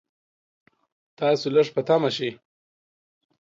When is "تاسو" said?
1.17-1.45